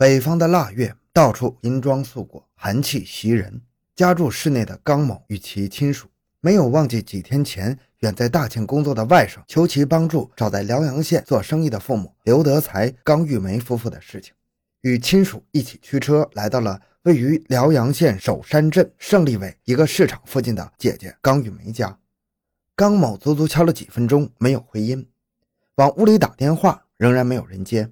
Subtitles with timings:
[0.00, 3.60] 北方的腊月，到处银装素裹，寒气袭人。
[3.94, 6.08] 家住室内的刚某与其亲属，
[6.40, 14.32] 没有忘记几天前远在大庆工作的外甥求其帮助找在辽阳县做生意的父母刘德才、刚玉梅夫妇的事情，
[14.80, 21.98] 与亲属一起驱车来到了位于辽阳县首山镇胜利尾一个市场附近的姐姐刚玉梅家。
[22.74, 25.06] 刚某足足敲了几分钟，没有回音，
[25.74, 27.90] 往屋里打电话，仍然没有人接。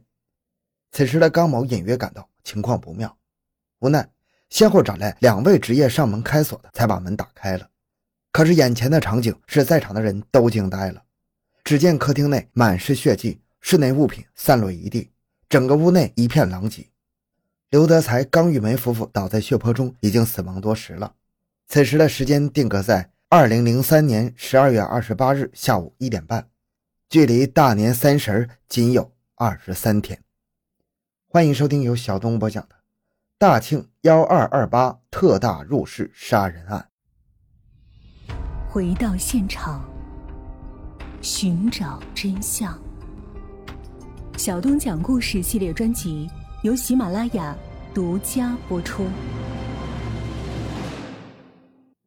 [0.90, 3.16] 此时的刚某隐约感到情况不妙，
[3.80, 4.08] 无奈
[4.48, 7.68] 先后找来两位职业上门开锁的，才把门打开了。
[8.32, 11.02] 可是眼前的场景使在场的人都惊呆了。
[11.64, 15.10] 只见客厅内满是血迹，室内物品散落一地，
[15.48, 16.86] 整个屋内一片狼藉。
[17.68, 21.14] 刘德才、刚玉梅夫妇倒在血泊中，已经死亡多时了。
[21.66, 26.48] 此时的时间定格在二零零三年十二月二十八日下午一点半，
[27.10, 30.18] 距离大年三十仅有二十三天。
[31.30, 32.74] 欢迎收听由小东播讲的
[33.36, 36.88] 《大庆幺二二八特大入室杀人案》。
[38.66, 39.86] 回到现场，
[41.20, 42.82] 寻找真相。
[44.38, 46.30] 小东讲故事系列专辑
[46.62, 47.54] 由喜马拉雅
[47.92, 49.06] 独家播出。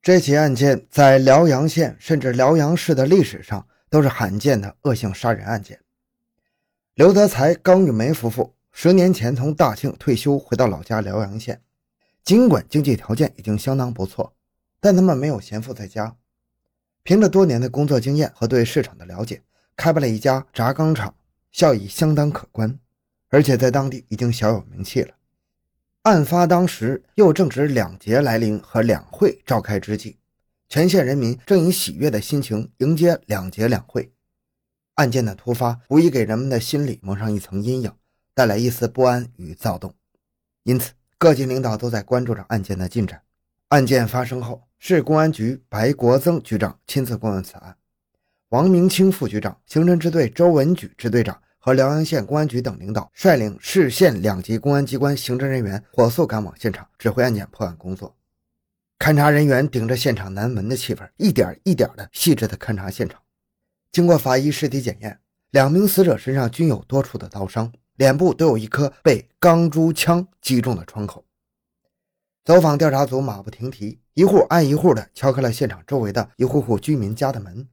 [0.02, 5.80] 这起案件在辽阳县甚至辽阳市的历史上都是罕见的恶性杀人案件。
[6.96, 8.56] 刘德才、高玉梅夫妇。
[8.72, 11.62] 十年前从大庆退休，回到老家辽阳县。
[12.24, 14.34] 尽管经济条件已经相当不错，
[14.80, 16.16] 但他们没有闲赋在家。
[17.04, 19.42] 凭着多年的工作经验和对市场的了解，
[19.76, 21.16] 开办了一家轧钢厂，
[21.52, 22.80] 效益相当可观，
[23.30, 25.16] 而且在当地已经小有名气了。
[26.04, 30.18] 案发当时又正值两节来临和两会召开之际，
[30.70, 34.12] 全县人民正以喜悦的心情迎接两节两会。
[34.96, 37.92] 案件的突发无疑给人们的心里蒙上一层阴影。
[38.42, 39.94] 带来一丝不安与躁动，
[40.64, 43.22] 因此各级领导都在关注着案件的进展。
[43.68, 47.78] 案件发生后，市公安局白国增局长亲自过问此案，
[48.50, 58.16] 王明清副局长、刑侦支队周文举支队长和辽阳县公安局等领导率领市县两级公安机关刑侦人员火速赶往现场，指挥案件破案工作。
[58.98, 63.22] 勘查人员顶着现场难闻的气味，一点一点的细致的勘察现场。
[63.92, 65.20] 经过法医尸体检验，
[65.52, 67.72] 两名死者身上均有多处的刀伤。
[68.02, 71.24] 脸部都有一颗被钢珠枪击中的创口。
[72.44, 77.68] 走访调查组马不停蹄，一户挨一户的敲开了现场周围的一户户居民家的门，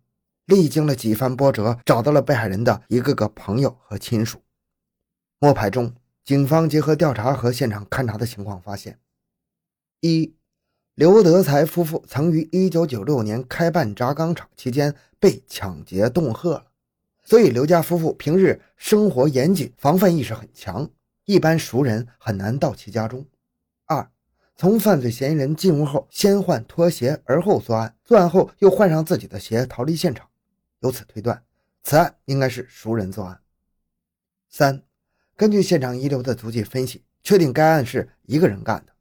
[0.45, 4.43] 历经了几番波折，找到了被害人的一个个朋友和亲属。
[5.39, 5.95] 摸排中，
[6.27, 8.99] 警方结合调查和现场勘查的情况发现：
[10.03, 10.35] 一，
[10.95, 16.67] 刘德才夫妇曾于1996年开办轧钢厂期间被抢劫恫吓了。
[17.29, 20.91] 所以刘家夫妇平日生活严谨，防范意识很强，
[21.27, 23.27] 一般熟人很难到其家中。
[23.85, 24.11] 二，
[24.57, 30.27] 从犯罪嫌疑人进屋后，先换拖鞋而后作案，作案后又换上自己的鞋逃离现场，
[30.81, 31.45] 由此推断，
[31.83, 33.39] 此案应该是熟人作案。
[34.49, 34.83] 三，
[35.37, 38.93] 根据现场遗留的足迹分析，确定该案是一个人干的。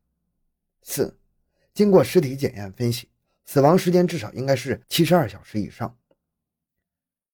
[0.81, 1.17] 四，
[1.73, 3.07] 经过尸体检验分析，
[3.45, 5.95] 死亡时间至少应该是七十二小时以上。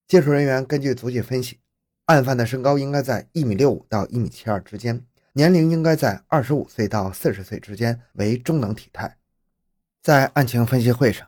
[0.07, 1.59] 技术人员根据足迹分析，
[2.05, 9.17] 案犯的身高应该在一米六五到一米七二之间，年龄应该在二十五岁到四十岁之间，为中等体态。
[10.01, 11.27] 在案情分析会上，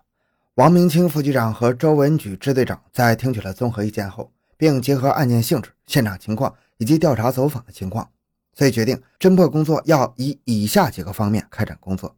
[0.56, 8.12] 王明清副局长和周文举支队长在听取了综合意见后，并结合案件性质、现场情况以及调查走访的情况，
[8.54, 12.16] 所以决定侦破工作要以以下几个方面开展工作：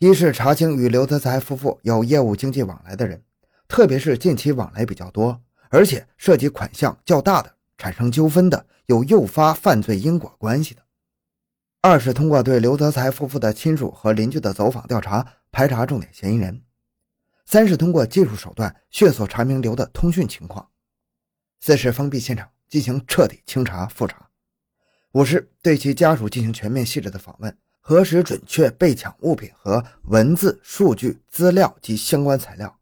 [0.00, 3.22] 一是查清与刘德才夫妇有业务经济往来的人，
[3.68, 5.40] 特别是近期往来比较多。
[5.70, 10.82] 而且涉及款项较大的、产生纠纷的、有诱发犯罪因果关系的。
[11.80, 16.62] 二是通过对刘德才夫妇的亲属和邻居的走访调查，排查重点嫌疑人。
[17.46, 20.68] 三是通过技术手段迅速查明刘的通讯情况。
[21.60, 24.28] 四是封闭现场进行彻底清查复查。
[25.12, 32.78] 五是对其家属进行全面细致的访问，核实准确被抢物品和文字、数据、资料及相关材料。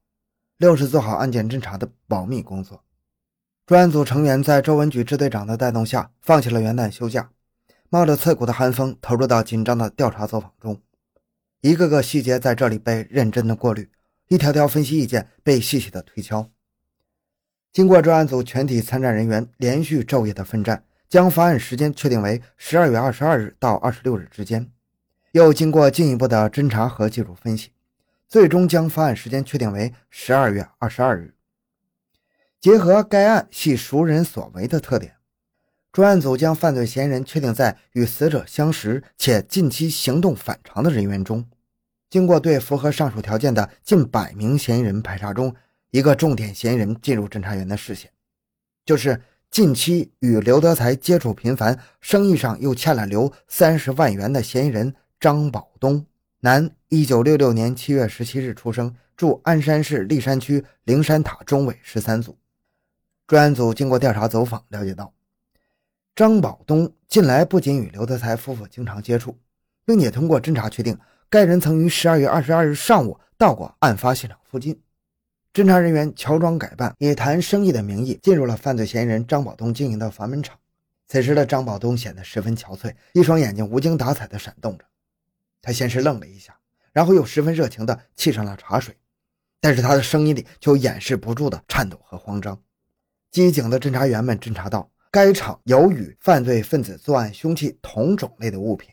[0.57, 2.83] 六是做好案件侦查的保密工作。
[3.67, 7.31] 专案组成员在周文举支队长的带动下，放弃了元旦休假，
[7.91, 10.81] 冒着刺骨的寒风，投入到紧张的调查走访中。
[11.63, 13.91] 一个个细节在这里被认真的过滤，
[14.29, 16.49] 一条条分析意见被细细的推敲。
[17.73, 24.71] 经过专案组全体参战人员连续昼夜的奋战，将发案时间确定为十二月二十二日到二十六日之间。
[25.33, 27.73] 又经过进一步的侦查和技术分析。
[28.29, 31.35] 最终将发案时间确定为十二月二十二日。
[32.61, 35.15] 结合该案系熟人所为的特点，
[35.93, 41.45] 专案组将犯罪嫌疑人确定在与死者相识且近期行动反常的人员中。
[42.11, 45.55] 经过对符合上述条件的近百名嫌疑人排查中，
[45.91, 48.11] 一个重点嫌疑人进入侦查员的视线，
[48.85, 49.21] 就是
[49.51, 56.05] 近期与刘德才接触频繁、生意上又欠了刘三十万元的嫌疑人张宝东，
[56.41, 62.37] 男，一九六六年七月十七日出生，住鞍山市立山区灵山塔中委十三组。
[63.27, 65.13] 专案组经过调查走访了解到，
[66.15, 69.37] 张宝东近来不仅与刘德才夫妇经常接触，
[69.85, 70.97] 并且通过侦查确定，
[71.29, 74.81] 该人曾于十二月二十二日上午到过案发现场附近。
[75.53, 80.57] 侦查人员乔装改扮，以谈生意的名义进入了犯罪嫌疑人张宝东经营的阀门厂。
[81.09, 84.85] 此时的张宝东显得十分憔悴，一双眼睛无精打采地闪动着。
[85.61, 86.57] 他先是愣了一下，
[86.93, 88.97] 然后又十分热情地沏上了茶水，
[89.61, 92.57] 但是他的声音里却掩饰不住的颤抖和慌张。
[93.37, 98.89] 机警的侦查员们侦查到，该厂有与犯罪分子作案凶器同种类的物品。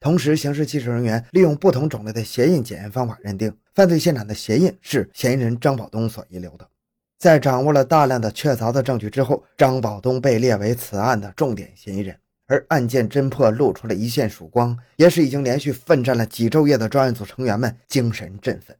[0.00, 6.68] 同时，刑事技术人员利用不同种类的鞋印检验方法认定，犯罪现场的鞋印是嫌疑人张宝东所遗留的。
[7.16, 12.18] 在掌握了大量的确凿的证据之后，张宝东被列为此案的重点嫌疑人。
[12.46, 18.76] 而案件侦破露出了一线曙光，也是已经连续奋战了几昼夜的专案组成员们精神振奋。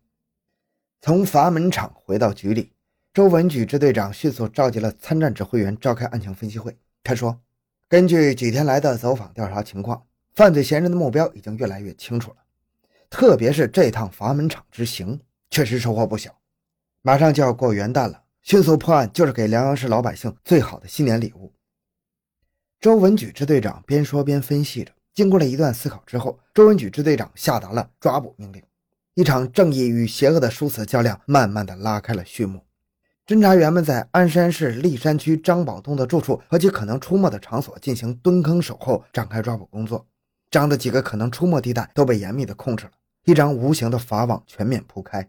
[1.00, 2.72] 从阀门厂回到局里，
[3.14, 6.76] 周文举支队长迅速召集了参战指挥员，召开案情分析会。
[7.04, 7.40] 他说
[7.88, 12.38] ：“根据几天来的走访调查情况。”犯罪嫌疑人的目标已经越来越清楚了，
[13.08, 16.36] 特别是这趟阀门厂之行，确实收获不小。
[17.02, 21.52] 马上就要过元旦了，迅速破案就是给辽阳市老百姓最好的新年礼物。
[22.80, 24.90] 周文举支队长边说边分析着。
[25.14, 28.60] 经过了一段思考之后，周文举支队长下达了抓捕命令。
[29.14, 32.64] 一场正义与邪恶的殊死较量，慢慢的拉开了序幕。
[33.26, 40.06] 侦查员们在鞍山市立山区张宝东的住处和其可能出没的场所进行蹲坑守候，展开抓捕工作。
[40.50, 42.90] 张的几个可能出没地带都被严密的控制了，
[43.24, 45.26] 一张无形的法网全面铺开。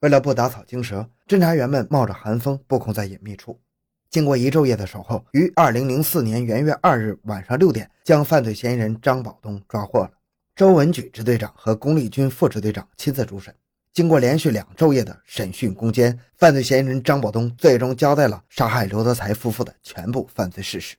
[0.00, 3.60] 为了不打草惊蛇，侦查员们冒着寒风布控在隐秘处。
[4.08, 10.10] 经过一昼夜的守候，于二零零四年元月二日晚上六点，将犯罪嫌疑人张宝东抓获了。
[10.56, 13.54] 周文举支队长和龚立军副支队长亲自主审。
[13.94, 20.96] 经过连续两昼夜的审讯攻坚，犯罪嫌疑人张宝东最终交代了杀害刘德才夫妇的全部犯罪事实。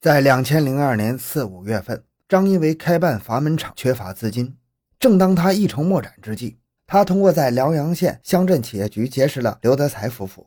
[0.00, 2.04] 在两千零二年四五月份。
[2.28, 4.54] 张因为开办阀门厂缺乏资金，
[5.00, 10.46] 正当他一筹莫展之际，他通过在辽阳县乡镇企业局结识了刘德才夫妇。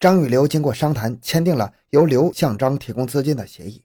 [0.00, 3.84] 张与刘经过商谈，签订了由刘向张提供资金的协议。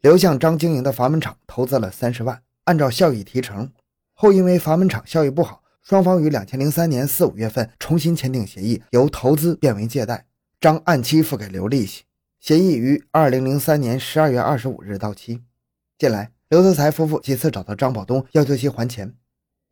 [0.00, 3.70] 刘向张经营的阀门厂投资了三十万，按照效益提成。
[4.14, 10.26] 后因为阀门厂效益不好，双方于两千零三年四五月份重新签订协议，由投资变为借贷，
[10.60, 12.02] 张按期付给刘利息。
[12.40, 15.40] 协议于二零零三年十二月二十五日到期。
[15.96, 16.30] 近来。
[16.50, 19.14] 刘德才夫妇几次找到张宝东，要求其还钱。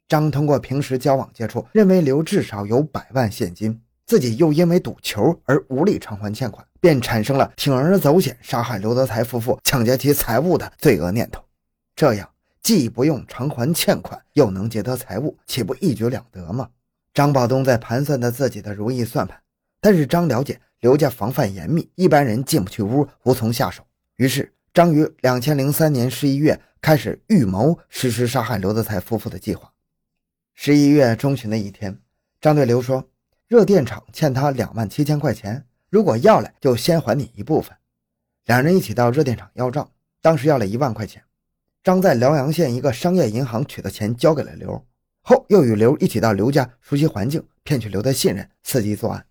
[0.09, 11.43] 张通过平时交往接触，认为刘至少有百万现金，自己又因为赌球而无力偿还欠款，便产生了铤而走险杀害刘德才夫妇、抢劫其财物的罪恶念头。
[11.95, 12.27] 这样
[12.67, 16.69] 既不用偿还欠款，又能劫得财物，岂不一举两得吗？
[17.15, 19.41] 张宝东在盘算着自己的如意算盘，
[19.81, 23.87] 但是张了解刘家防范严密，一般人进不去屋，无从下手，
[24.17, 24.53] 于是。
[24.75, 29.73] 张于两千零三年十一月开始预谋实施杀害刘德才夫妇的计划。
[30.53, 32.01] 十一月中旬的一天，
[32.41, 33.09] 张对刘说
[33.47, 37.77] ：“热电厂欠他两万七千块钱，如果要来，就先还你一部分。”
[38.47, 39.89] 两人一起到热电厂要账，
[40.21, 41.23] 当时要了一万块钱。
[41.87, 44.85] 张在辽阳县一个商业银行取的钱交给了刘，
[45.23, 49.25] 后又与刘一起到刘家熟悉环境，骗取刘的信任，伺机作案。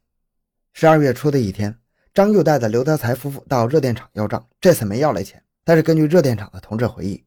[0.72, 1.78] 十二月初的一天。
[2.14, 5.44] 张又带着刘德才夫妇到热电厂要账，这次没要来钱。
[5.66, 7.22] 但是根据热电厂的同志回忆，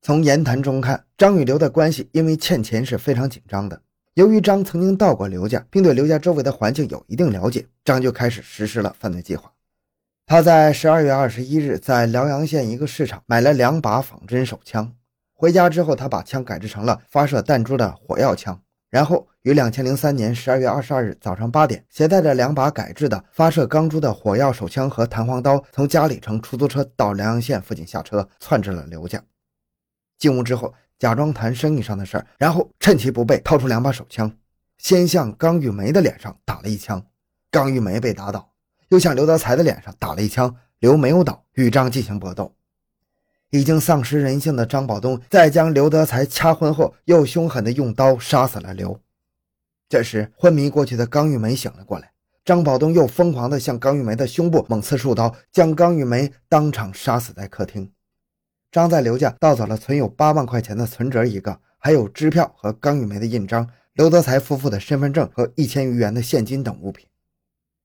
[0.00, 3.80] 从言谈中看，张与刘的关系因为欠钱是非常紧张的。
[4.14, 9.51] 由于张曾经到过刘家，并对刘家周围的环境有一定了解，张就开始实施了犯罪计划。
[10.32, 14.90] 他在十二月二十一日在辽阳县一个市场买了两把仿真手枪，
[15.34, 18.58] 回家之后，他把枪改制成了发射弹珠的火药枪。
[18.88, 29.22] 然后于两千零三年十二月二十二日早上八点，携带着两把改制的发射钢珠的火药手枪和弹簧刀，从家里乘出租车到辽阳县附近下车，窜至了刘家。
[30.18, 34.34] 进屋之后，假装谈生意上的事儿，然后趁其不备，掏出两把手枪，
[34.78, 37.04] 先向刚玉梅的脸上打了一枪，
[37.50, 38.48] 刚玉梅被打倒，
[38.92, 42.54] 又向刘德才的脸上打了一枪，刘没有倒，与张进行搏斗。
[43.48, 49.00] 已经丧失人性的张宝东，在将刘德才掐昏后，又凶狠地用刀杀死了刘。
[49.88, 52.12] 这时，昏迷过去的刚玉梅醒了过来，
[52.44, 57.90] 张保东又疯狂地向刚玉梅的胸部猛刺数刀，将刚玉梅当场杀死在客厅。
[58.70, 67.06] 张在刘家盗走了存有八万块钱的存折一个，还有支票和刚玉梅的印章、刘德才夫妇的身份证和一千余元的现金等物品，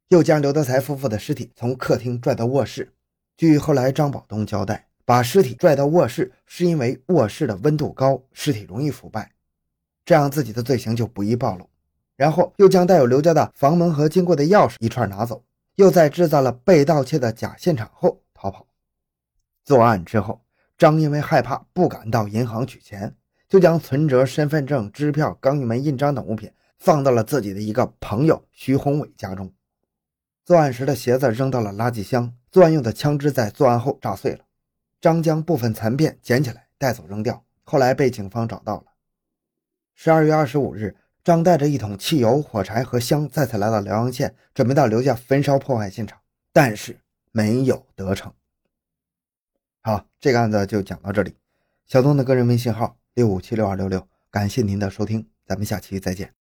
[0.09, 2.93] 又将刘德才夫妇的尸体从客厅拽到卧室。
[3.35, 9.31] 据后来张保东交代，把尸体拽到卧室是因为卧室的温度高，尸体容易腐败，
[10.05, 11.69] 这样自己的罪行就不易暴露。
[12.15, 15.43] 然后又将带有刘家的房门和金柜的钥匙一串拿走，
[15.75, 18.65] 又在制造了被盗窃的假现场后逃跑。
[19.63, 20.41] 作案之后，
[20.77, 23.13] 张因为害怕不敢到银行取钱，
[23.47, 29.51] 就将存折、身份证、支票、刚玉梅印章等物品放到了自己的一个朋友徐宏伟家中。
[30.47, 34.45] 作案时的鞋子扔到了垃圾箱，作案用的枪支在作案后炸碎了。
[35.01, 38.85] 张将部分残片捡起来带走扔掉，后来被警方找到了。
[39.93, 40.95] 十二月二十五日。
[41.21, 46.17] 张带着一桶汽油、火柴和香，再次来到辽阳县，准备到刘家焚烧破坏现场，
[46.53, 46.97] 但是
[47.33, 48.33] 没有得逞。
[49.81, 51.35] 好，这个案子就讲到这里。
[51.85, 56.36] 小东的个人微信号六五七六二六六，感谢您的收听，咱们下期再见。